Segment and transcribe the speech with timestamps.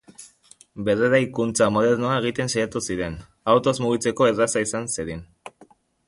[0.85, 3.17] Berreraikuntza modernoa egiten saiatu ziren,
[3.53, 5.21] autoz mugitzeko erraza izan zedin.